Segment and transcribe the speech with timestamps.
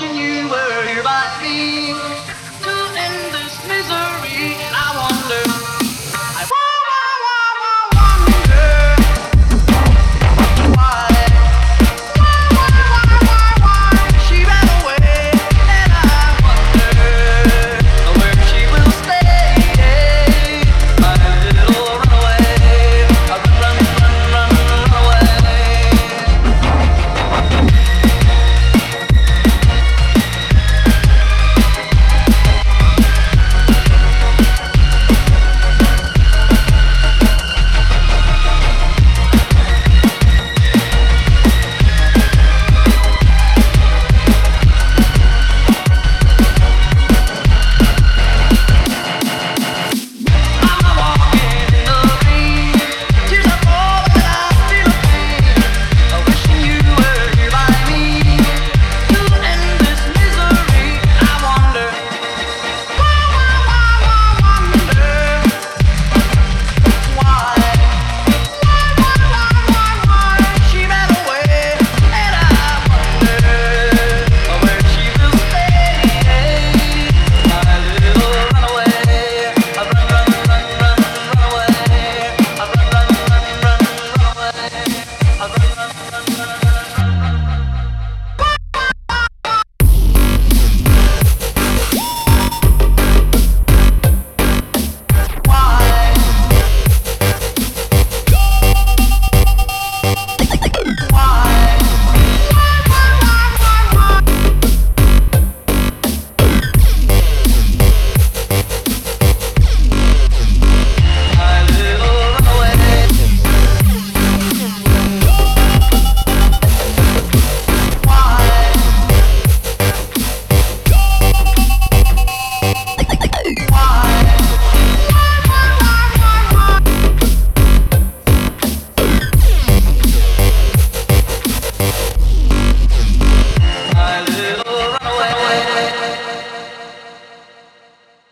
[0.00, 2.09] wishing you were here by me.